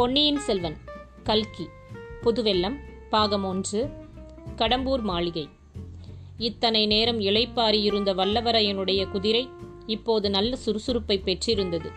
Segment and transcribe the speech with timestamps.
[0.00, 0.76] பொன்னியின் செல்வன்
[1.22, 1.68] கல்கி
[2.22, 2.76] புதுவெல்லம்
[3.10, 3.88] பாகம் ஒன்று
[4.56, 5.48] கடம்பூர் மாளிகை.
[6.38, 9.48] இத்தனை நேரம் இளைப்பாறியிருந்த வல்லவரையனுடைய குதிரை
[9.86, 11.90] இப்போது நல்ல சுறுசுறுப்பை பெற்றிருந்தது.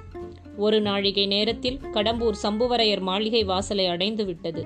[0.57, 4.65] ஒரு நாழிகை நேரத்தில் கடம்பூர் சம்புவரையர் மாளிகை வாசலை அடைந்து விட்டது.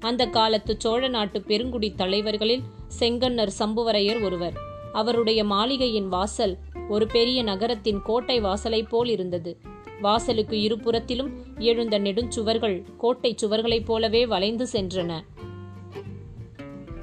[0.00, 2.62] அந்த காலத்து சோழ நாட்டு பெருங்குடி தலைவர்களில்
[2.98, 4.52] செங்கன்னர் சம்புவரையர் ஒருவர்.
[4.92, 9.58] அவருடைய மாளிகையின் வாசல் ஒரு பெரிய நகரத்தின் கோட்டை வாசலைப் போல் இருந்தது.
[10.02, 15.20] வாசலுக்கு இருபுறத்திலும் எழுந்த நெடுஞ்சுவர்கள் கோட்டை சுவர்களைப் போலவே வளைந்து சென்றன.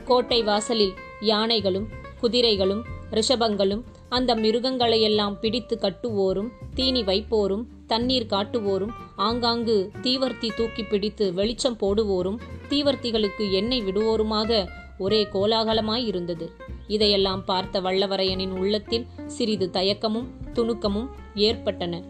[0.05, 1.87] கோட்டை வாசலில் யானைகளும்
[2.21, 11.77] குதிரைகளும் ரிஷபங்களும் அந்த மிருகங்களையெல்லாம் பிடித்து கட்டுவோரும் தீனி வைப்போரும் தண்ணீர் காட்டுவோரும் ஆங்காங்கு தீவர்த்தி தூக்கி பிடித்து வெளிச்சம்
[11.81, 12.39] போடுவோரும்
[12.69, 16.47] தீவர்த்திகளுக்கு எண்ணெய் விடுவோருமாக ஒரே கோலாகலமாய் இருந்தது.
[16.87, 22.01] இதையெல்லாம் பார்த்த வல்லவரையனின் உள்ளத்தில் சிறிது தயக்கமும் துணுக்கமும் ஏற்பட்டன.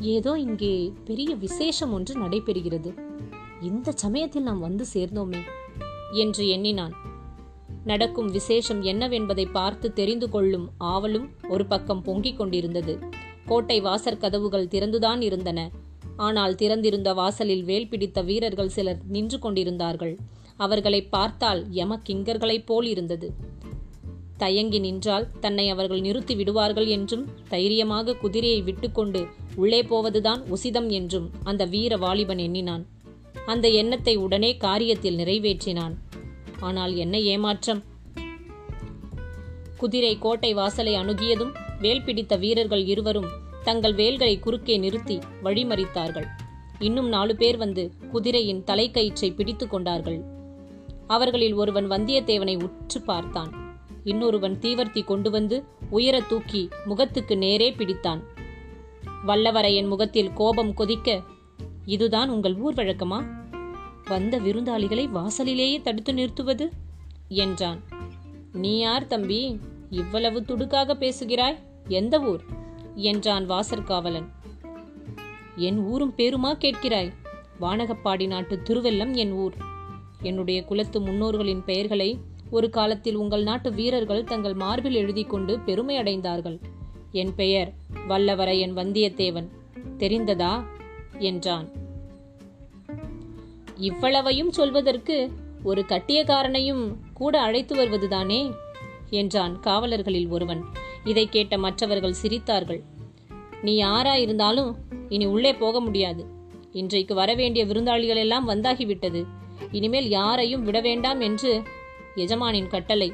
[0.00, 2.94] ஏதோ இங்கே பெரிய விசேஷம் ஒன்று நடைபெறுகிறது.
[3.60, 5.38] இந்த சமயத்தில் நாம் வந்து சேர்ந்தோமே?
[6.12, 6.94] என்று எண்ணினான்.
[7.84, 12.98] நடக்கும் விசேஷம் என்னவென்பதை பார்த்து தெரிந்து கொள்ளும் ஆவலும் ஒரு பக்கம் பொங்கிக் கொண்டிருந்தது.
[13.46, 15.70] கோட்டை வாசற் கதவுகள் திறந்துதான் இருந்தன.
[16.16, 20.18] ஆனால் திறந்திருந்த வாசலில் வேல் பிடித்த வீரர்கள் சிலர் நின்று கொண்டிருந்தார்கள்.
[20.56, 23.34] அவர்களை பார்த்தால் யம கிங்கர்களைப் போல் இருந்தது
[24.36, 29.26] தயங்கி நின்றால் தன்னை அவர்கள் நிறுத்தி விடுவார்கள் என்றும் தைரியமாக குதிரையை விட்டுக்கொண்டு
[29.60, 32.84] உள்ளே போவதுதான் உசிதம் என்றும் அந்த வீர வாலிபன் எண்ணினான்.
[33.46, 35.94] அந்த எண்ணத்தை உடனே காரியத்தில் நிறைவேற்றினான்.
[36.60, 37.80] ஆனால் என்ன ஏமாற்றம்?
[39.76, 43.30] குதிரை கோட்டை வாசலை அணுகியதும் வேல் பிடித்த வீரர்கள் இருவரும்
[43.64, 46.28] தங்கள் வேல்களை குறுக்கே நிறுத்தி வழிமறித்தார்கள்.
[46.78, 50.20] இன்னும் நாலு பேர் வந்து குதிரையின் தலைக்கயிற்றை பிடித்து கொண்டார்கள்.
[51.06, 53.50] அவர்களில் ஒருவன் வந்தியத்தேவனை உற்று பார்த்தான்.
[54.04, 55.56] இன்னொருவன் தீவர்த்தி கொண்டு வந்து
[55.90, 58.20] உயர தூக்கி முகத்துக்கு நேரே பிடித்தான்.
[59.26, 61.22] வல்லவரையன் முகத்தில் கோபம் கொதிக்க
[61.84, 63.24] இதுதான் உங்கள் ஊர் வழக்கமா?
[64.04, 66.70] வந்த விருந்தாளிகளை வாசலிலேயே தடுத்து நிறுத்துவது?
[67.28, 67.82] என்றான்.
[68.52, 69.58] நீ யார் தம்பி?
[69.90, 71.58] இவ்வளவு துடுக்காக பேசுகிறாய்?
[71.88, 72.40] எந்த ஊர்?
[72.94, 74.26] என்றான் வாசற்காவலன்
[75.56, 77.12] என் ஊரும் பேருமா கேட்கிறாய்?
[77.60, 79.54] வானகப்பாடி நாட்டு திருவெல்லம் என் ஊர்.
[80.22, 82.18] என்னுடைய குலத்து முன்னோர்களின் பெயர்களை
[82.50, 86.60] ஒரு காலத்தில் உங்கள் நாட்டு வீரர்கள் தங்கள் மார்பில் எழுதி கொண்டு பெருமை அடைந்தார்கள்.
[87.12, 87.72] என் பெயர்
[88.08, 89.48] வல்லவரையன் வந்தியத்தேவன்.
[89.98, 90.64] தெரிந்ததா?
[91.18, 91.68] என்றான்.
[93.76, 95.32] இவ்வளவையும் சொல்வதற்கு
[95.62, 98.54] ஒரு கட்டியக்காரனையும் கூட அழைத்து வருவதுதானே?
[99.10, 100.64] என்றான் காவலர்களில் ஒருவன்.
[101.04, 102.82] இதை கேட்ட மற்றவர்கள் சிரித்தார்கள்.
[103.62, 104.76] நீ யாரா இருந்தாலும்
[105.08, 106.26] இனி உள்ளே போக முடியாது.
[106.72, 109.26] இன்றைக்கு வரவேண்டிய விருந்தாளிகள் எல்லாம் வந்தாகிவிட்டது.
[109.70, 111.62] இனிமேல் யாரையும் விட வேண்டாம் என்று
[112.14, 113.12] எஜமானின் கட்டளை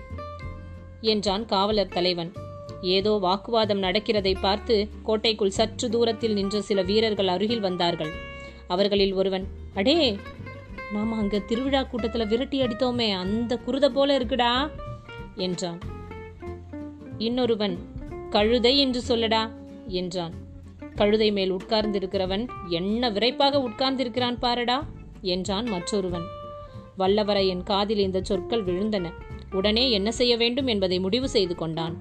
[1.01, 2.33] என்றான் காவலர் தலைவன்.
[2.95, 8.13] ஏதோ வாக்குவாதம் நடக்கிறதை பார்த்து கோட்டைக்குள் சற்று தூரத்தில் நின்ற சில வீரர்கள் அருகில் வந்தார்கள்.
[8.67, 9.97] அவர்களில் ஒருவன் அடே
[10.93, 14.51] நாம அங்க திருவிழா கூட்டத்துல விரட்டி அடித்தோமே அந்த குருத போல இருக்குடா
[15.37, 15.79] என்றான்.
[17.19, 17.77] இன்னொருவன்
[18.31, 19.43] கழுதை என்று சொல்லடா
[20.01, 20.35] என்றான்.
[20.95, 24.79] கழுதை மேல் உட்கார்ந்திருக்கிறவன் என்ன விரைப்பாக உட்கார்ந்திருக்கிறான் பாரடா
[25.21, 26.27] என்றான் மற்றொருவன்.
[26.99, 29.07] வல்லவரையன் காதில் இந்த சொற்கள் விழுந்தன.
[29.53, 31.97] உடனே என்ன செய்ய வேண்டும் என்பதை முடிவு செய்து கொண்டான்.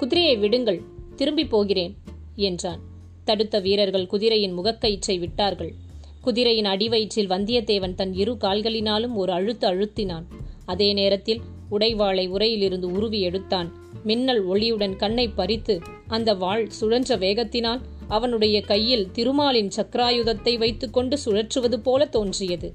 [0.00, 0.82] குதிரையை விடுங்கள்
[1.16, 1.94] திரும்பி போகிறேன்
[2.36, 2.80] என்றான்.
[3.24, 5.72] தடுத்த வீரர்கள் குதிரையின் முகக்கயிற்றை விட்டார்கள்.
[6.20, 10.26] குதிரையின் அடிவயிற்றில் வந்தியத்தேவன் தன் இரு கால்களினாலும் ஒரு அழுத்து அழுத்தினான்.
[10.66, 11.40] அதே நேரத்தில்
[11.70, 13.72] உடைவாளை உரையிலிருந்து உருவி எடுத்தான்.
[14.04, 22.06] மின்னல் ஒளியுடன் கண்ணை பறித்து அந்த வாள் சுழன்ற வேகத்தினால் அவனுடைய கையில் திருமாலின் சக்கராயுதத்தை வைத்துக்கொண்டு சுழற்றுவது போல
[22.06, 22.74] தோன்றியது.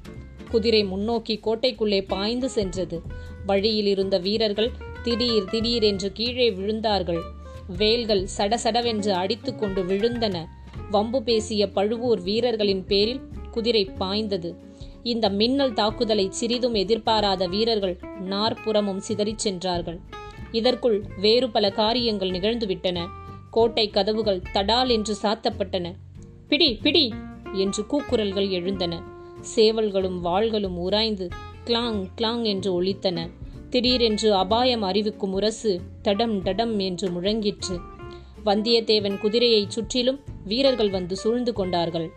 [0.52, 3.02] குதிரை முன்னோக்கி கோட்டைக்குள்ளே பாய்ந்து சென்றது.
[3.46, 4.72] வழியில் இருந்த வீரர்கள்
[5.05, 7.21] திடீர் திடீர் என்று கீழே விழுந்தார்கள்.
[7.77, 10.35] வேல்கள் சடசடவென்று அடித்துக்கொண்டு விழுந்தன.
[10.91, 13.21] வம்பு பேசிய பழுவூர் வீரர்களின் பேரில்
[13.51, 14.49] குதிரை பாய்ந்தது.
[15.03, 19.99] இந்த மின்னல் தாக்குதலை சிறிதும் எதிர்பாராத வீரர்கள் நாற்புறமும் சிதறிச் சென்றார்கள்.
[20.52, 22.99] இதற்குள் வேறு பல காரியங்கள் நிகழ்ந்துவிட்டன.
[23.49, 25.87] கோட்டை கதவுகள் தடால் என்று சாத்தப்பட்டன.
[26.47, 27.05] பிடி பிடி!
[27.53, 28.93] என்று கூக்குரல்கள் எழுந்தன.
[29.55, 31.25] சேவல்களும் வாள்களும் உராய்ந்து
[31.66, 33.19] கிளாங் கிளாங் என்று ஒலித்தன.
[33.70, 37.79] திடீரென்று அபாயம் அறிவிக்கும் முரசு தடம் டடம் என்று முழங்கிற்று.
[38.46, 42.12] வந்தியத்தேவன் குதிரையைச் சுற்றிலும் வீரர்கள் வந்து சூழ்ந்து கொண்டார்கள்.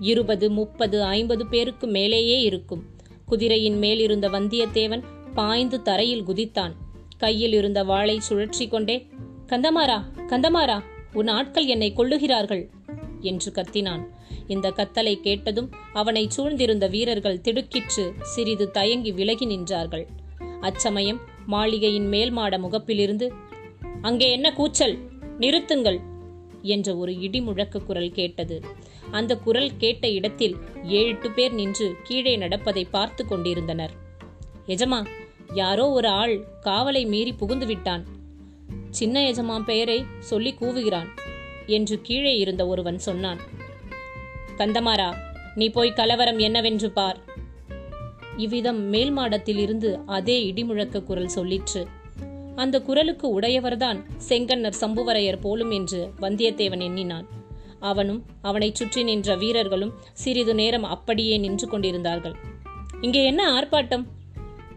[0.00, 2.84] இருபது முப்பது ஐம்பது பேருக்கு மேலேயே இருக்கும்.
[3.26, 5.02] குதிரையின் மேலிருந்த வந்தியத்தேவன்
[5.34, 6.72] பாய்ந்து தரையில் குதித்தான்.
[7.18, 9.06] கையில் இருந்த வாளை சுழற்றி கொண்டே
[9.46, 10.82] கந்தமாரா கந்தமாரா
[11.12, 12.70] உன் ஆட்கள் என்னை கொள்ளுகிறார்கள்
[13.20, 14.04] என்று கத்தினான்.
[14.52, 20.04] இந்த கத்தலை கேட்டதும் அவனை சூழ்ந்திருந்த வீரர்கள் திடுக்கிற்று சிறிது தயங்கி விலகி நின்றார்கள்.
[20.60, 23.26] அச்சமயம் மாளிகையின் மேல் மாட முகப்பிலிருந்து
[24.00, 24.96] அங்கே என்ன கூச்சல்?
[25.38, 25.98] நிறுத்துங்கள்!
[26.74, 28.56] என்ற ஒரு இடி முழக்க குரல் கேட்டது.
[29.10, 30.54] அந்த குரல் கேட்ட இடத்தில்
[30.98, 33.94] ஏழு பேர் நின்று கீழே நடப்பதை பார்த்து கொண்டிருந்தனர்.
[34.66, 35.00] எஜமா
[35.52, 36.34] யாரோ ஒரு ஆள்
[36.64, 38.04] காவலை மீறி புகுந்து விட்டான்.
[38.90, 39.98] சின்ன எஜமான் பெயரை
[40.30, 41.10] சொல்லி கூவுகிறான்
[41.68, 43.40] என்று கீழே இருந்த ஒருவன் சொன்னான்.
[44.62, 45.14] கந்தமாரா
[45.54, 47.20] நீ போய் கலவரம் என்னவென்று பார்.
[48.36, 51.86] இவ்விதம் மேல் மாடத்தில் இருந்து அதே இடிமுழக்க குரல் சொல்லிற்று.
[52.54, 57.26] அந்த குரலுக்கு உடையவர்தான் செங்கன்னர் சம்புவரையர் போலும் என்று வந்தியத்தேவன் எண்ணினான்.
[57.80, 62.34] அவனும் அவனைச் சுற்றி நின்ற வீரர்களும் சிறிது நேரம் அப்படியே நின்று கொண்டிருந்தார்கள்.
[63.00, 64.04] இங்கே என்ன ஆர்ப்பாட்டம்?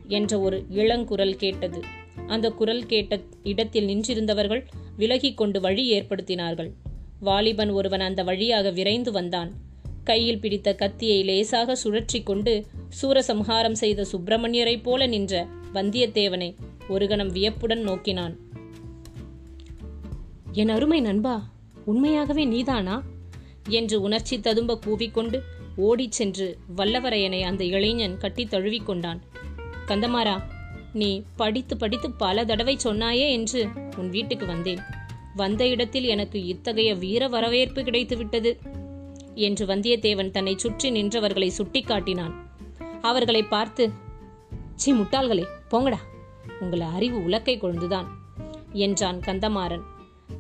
[0.08, 1.82] என்ற ஒரு இளங்குரல் கேட்டது.
[2.28, 4.66] அந்த குரல் கேட்ட இடத்தில் நின்றிருந்தவர்கள்
[4.98, 6.72] விலகிக்கொண்டு வழி ஏற்படுத்தினார்கள்.
[7.20, 9.65] வாலிபன் ஒருவன் அந்த வழியாக விரைந்து வந்தான்.
[10.06, 12.54] கையில் பிடித்த கத்தியை லேசாக சுழற்றி கொண்டு
[13.02, 16.56] சூரசம்ஹாரம் செய்த சுப்பிரமணியரைப் போல நின்ற வந்தியத்தேவனை
[16.88, 18.36] ஒரு கணம் வியப்புடன் நோக்கினான்.
[20.52, 21.36] என் அருமை நண்பா
[21.86, 23.04] உண்மையாகவே நீதானா?
[23.70, 25.40] என்று உணர்ச்சி ததும்ப கூவிக்கொண்டு
[25.76, 29.20] ஓடிச் சென்று வல்லவரையனை அந்த இளைஞன் கட்டி தழுவிக்கொண்டான்
[29.88, 30.42] கந்தமாரா
[30.94, 33.68] நீ படித்து படித்து பல தடவை சொன்னாயே என்று
[33.98, 34.80] உன் வீட்டுக்கு வந்தேன்.
[35.36, 38.52] வந்த இடத்தில் எனக்கு இத்தகைய வீர வரவேற்பு கிடைத்துவிட்டது.
[39.36, 42.34] என்று வந்தியத்தேவன் தன்னை சுற்றி நின்றவர்களை சுட்டிக்காட்டினான்.
[43.02, 43.92] அவர்களை பார்த்து
[44.76, 46.00] சி முட்டாள்களே போங்கடா.
[46.60, 48.08] உங்கள் அறிவு உலக்கை கொழுந்துதான்
[48.72, 49.84] என்றான் கந்தமாறன்.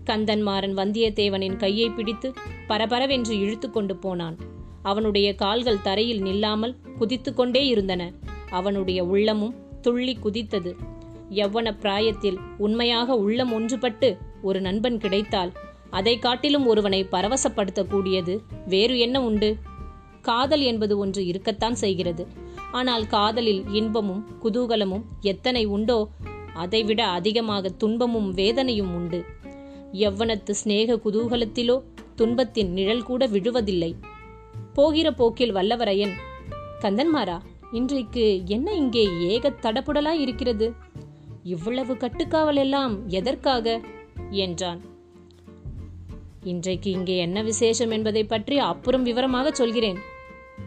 [0.06, 2.34] கந்தன்மாறன் வந்தியத்தேவனின் கையை பிடித்து
[2.68, 4.38] பரபரவென்று இழுத்து கொண்டு போனான்.
[4.82, 8.12] அவனுடைய கால்கள் தரையில் நில்லாமல் குதித்து கொண்டே இருந்தன.
[8.50, 10.74] அவனுடைய உள்ளமும் துள்ளி குதித்தது.
[11.30, 15.52] எவ்வன பிராயத்தில் உண்மையாக உள்ளம் ஒன்றுபட்டு ஒரு நண்பன் கிடைத்தால்
[15.96, 18.34] அதை காட்டிலும் ஒருவனை பரவசப்படுத்தக்கூடியது
[18.68, 19.50] வேறு என்ன உண்டு?
[20.22, 22.24] காதல் என்பது ஒன்று இருக்கத்தான் செய்கிறது.
[22.72, 26.00] ஆனால் காதலில் இன்பமும் குதூகலமும் எத்தனை உண்டோ
[26.54, 29.20] அதைவிட அதிகமாக துன்பமும் வேதனையும் உண்டு.
[29.92, 31.76] எவ்வனத்து சிநேக குதூகலத்திலோ
[32.16, 33.92] துன்பத்தின் நிழல் கூட விழுவதில்லை.
[34.74, 36.16] போகிற போக்கில் வல்லவரையன்
[36.82, 37.38] கந்தன்மாரா
[37.72, 40.68] இன்றைக்கு என்ன இங்கே ஏக தடப்புடலாய் இருக்கிறது?
[41.44, 43.82] இவ்வளவு கட்டுக்காவல் எல்லாம் எதற்காக?
[44.44, 44.82] என்றான்.
[46.52, 50.00] இன்றைக்கு இங்கே என்ன விசேஷம் என்பதை பற்றி அப்புறம் விவரமாக சொல்கிறேன்.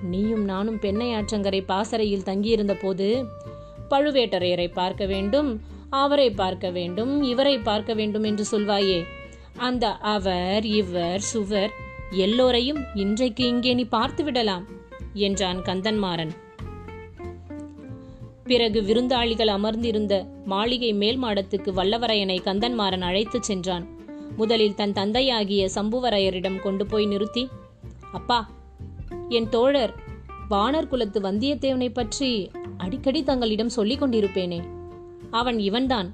[0.02, 3.06] நீயும் நானும் பெண்ணை ஆற்றங்கரை பாசறையில் தங்கியிருந்த போது
[3.90, 5.50] பழுவேட்டரையரை பார்க்க வேண்டும்
[6.02, 8.98] அவரை பார்க்க வேண்டும் இவரை பார்க்க வேண்டும் என்று சொல்வாயே.
[9.56, 9.84] அந்த
[10.14, 11.72] அவர் இவர் சுவர்
[12.24, 14.64] எல்லோரையும் இன்றைக்கு இங்கே நீ பார்த்து விடலாம்
[15.26, 16.32] என்றான் கந்தன்மாறன்.
[18.44, 20.14] பிறகு விருந்தாளிகள் அமர்ந்திருந்த
[20.44, 23.86] மாளிகை மேல் மாடத்துக்கு வல்லவரையனை கந்தன்மாறன் அழைத்துச் சென்றான்.
[24.38, 27.44] முதலில் தன் தந்தையாகிய சம்புவரையரிடம் கொண்டு போய் நிறுத்தி
[28.12, 28.40] அப்பா
[29.28, 29.94] என் தோழர்
[30.50, 32.30] வானர் குலத்து வந்தியத்தேவனை பற்றி
[32.76, 34.60] அடிக்கடி தங்களிடம் சொல்லிக் கொண்டிருப்பேனே
[35.30, 36.08] அவன் இவன்தான்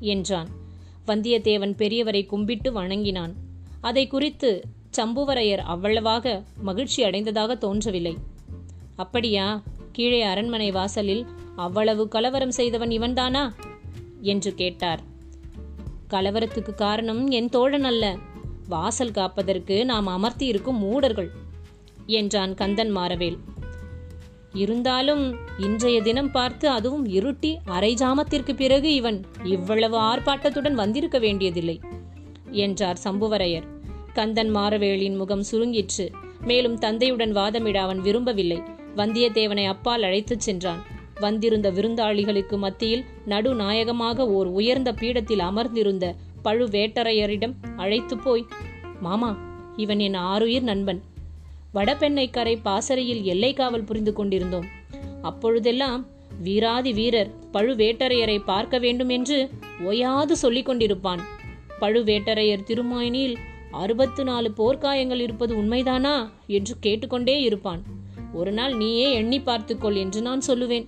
[0.00, 0.48] என்றான்.
[1.06, 3.32] வந்தியத்தேவன் பெரியவரை கும்பிட்டு வணங்கினான்.
[3.80, 4.50] அதை குறித்து
[4.96, 8.14] சம்புவரையர் அவ்வளவாக மகிழ்ச்சி அடைந்ததாக தோன்றவில்லை.
[8.96, 9.46] அப்படியா
[9.92, 11.24] கீழே அரண்மனை வாசலில்
[11.56, 13.44] அவ்வளவு கலவரம் செய்தவன் இவன்தானா?
[14.22, 15.02] என்று கேட்டார்.
[16.12, 18.16] கலவரத்துக்கு காரணம் என் தோழன் அல்ல.
[18.68, 21.30] வாசல் காப்பதற்கு நாம் அமர்த்தி இருக்கும் மூடர்கள்
[22.06, 23.38] என்றான் கந்தன் மாறவேல்.
[24.52, 31.80] இருந்தாலும் இன்றைய தினம் பார்த்து அதுவும் இருட்டி அரை ஜாமத்திற்கு பிறகு இவன் இவ்வளவு ஆர்ப்பாட்டத்துடன் வந்திருக்க வேண்டியதில்லை
[32.50, 33.68] என்றார் சம்புவரையர்.
[34.12, 36.06] கந்தன் மாறவேலின் முகம் சுருங்கிற்று.
[36.44, 38.62] மேலும் தந்தையுடன் வாதமிட அவன் விரும்பவில்லை.
[38.96, 40.82] வந்தியத்தேவனை அப்பால் அழைத்துச் சென்றான்.
[41.24, 46.06] வந்திருந்த விருந்தாளிகளுக்கு மத்தியில் நடுநாயகமாக ஓர் உயர்ந்த பீடத்தில் அமர்ந்திருந்த
[46.44, 48.44] பழுவேட்டரையரிடம் அழைத்து போய்
[49.00, 49.30] மாமா
[49.76, 51.00] இவன் என் ஆறுயிர் நண்பன்.
[51.74, 54.66] வடபெண்ணைக்கரை பாசறையில் எல்லை காவல் புரிந்து கொண்டிருந்தோம்.
[55.22, 56.02] அப்பொழுதெல்லாம்
[56.42, 59.38] வீராதி வீரர் பழுவேட்டரையரை பார்க்க வேண்டும் என்று
[59.84, 61.22] ஓயாது சொல்லிக் கொண்டிருப்பான்.
[61.80, 63.34] பழுவேட்டரையர் திருமாயனில்
[63.80, 66.14] அறுபத்து நாலு போர்க்காயங்கள் இருப்பது உண்மைதானா?
[66.56, 67.82] என்று கேட்டுக்கொண்டே இருப்பான்.
[68.32, 70.86] ஒரு நாள் நீயே எண்ணி பார்த்துக்கொள் என்று நான் சொல்லுவேன்.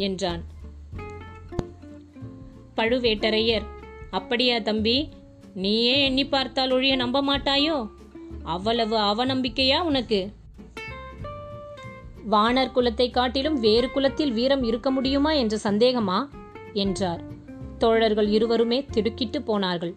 [0.00, 0.44] என்றான்.
[2.76, 3.66] பழுவேட்டரையர்
[4.10, 5.08] அப்படியா தம்பி?
[5.54, 7.88] நீயே எண்ணி பார்த்தால் ஒழிய நம்ப மாட்டாயோ?
[8.42, 10.32] அவ்வளவு அவநம்பிக்கையா உனக்கு?
[12.30, 16.28] வானர் குலத்தை காட்டிலும் வேறு குலத்தில் வீரம் இருக்க முடியுமா என்ற சந்தேகமா?
[16.72, 17.22] என்றார்.
[17.78, 19.94] தோழர்கள் இருவருமே திடுக்கிட்டு போனார்கள்.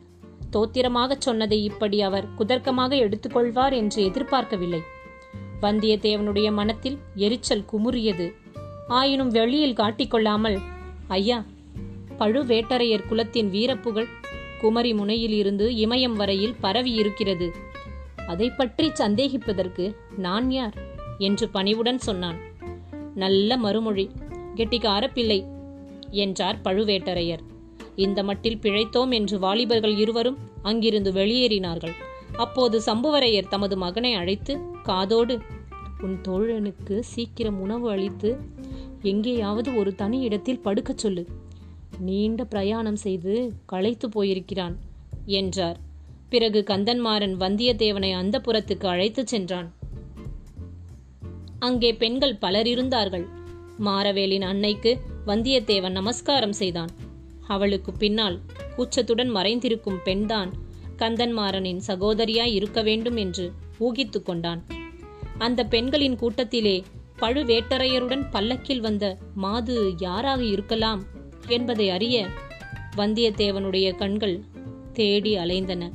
[0.53, 4.81] தோத்திரமாகச் சொன்னதை இப்படி அவர் குதர்க்கமாக எடுத்துக்கொள்வார் என்று எதிர்பார்க்கவில்லை.
[5.61, 8.33] வந்தியத்தேவனுடைய மனத்தில் எரிச்சல் குமுறியது.
[8.87, 10.59] ஆயினும் வெளியில் காட்டிக்கொள்ளாமல்
[11.07, 11.45] ஐயா
[12.19, 14.07] பழுவேட்டரையர் குலத்தின் வீரப்புகழ்
[14.61, 17.53] குமரி முனையில் இருந்து இமயம் வரையில் பரவி இருக்கிறது
[18.27, 20.73] அதை பற்றி சந்தேகிப்பதற்கு நான் யார்?
[21.17, 22.39] என்று பணிவுடன் சொன்னான்.
[23.15, 24.09] நல்ல மறுமொழி
[24.55, 25.45] கெட்டிக்கார பிள்ளை
[26.09, 27.43] என்றார் பழுவேட்டரையர்.
[27.95, 31.91] இந்த மட்டில் பிழைத்தோம் என்று வாலிபர்கள் இருவரும் அங்கிருந்து வெளியேறினார்கள்.
[32.35, 35.39] அப்போது சம்புவரையர் தமது மகனை அழைத்து காதோடு
[36.01, 38.39] உன் தோழனுக்கு சீக்கிரம் உணவு அளித்து
[39.03, 41.27] எங்கேயாவது ஒரு தனி இடத்தில் படுக்கச் சொல்லு.
[41.99, 44.77] நீண்ட பிரயாணம் செய்து களைத்து போயிருக்கிறான்
[45.25, 45.79] என்றார்.
[46.29, 49.73] பிறகு கந்தன்மாறன் வந்தியத்தேவனை அந்த புறத்துக்கு அழைத்துச் சென்றான்.
[51.59, 53.27] அங்கே பெண்கள் பலர் இருந்தார்கள்.
[53.79, 56.89] மாரவேலின் அன்னைக்கு வந்தியத்தேவன் நமஸ்காரம் செய்தான்.
[57.47, 58.41] அவளுக்கு பின்னால்
[58.77, 60.53] கூச்சத்துடன் மறைந்திருக்கும் பெண்தான்
[60.97, 64.63] கந்தன்மாறனின் சகோதரியாய் இருக்க வேண்டும் என்று ஊகித்துக் கொண்டான்.
[65.37, 66.83] அந்த பெண்களின் கூட்டத்திலே
[67.19, 71.03] பழுவேட்டரையருடன் பல்லக்கில் வந்த மாது யாராக இருக்கலாம்
[71.47, 72.27] என்பதை அறிய
[72.97, 74.43] வந்தியத்தேவனுடைய கண்கள்
[74.93, 75.91] தேடி அலைந்தன.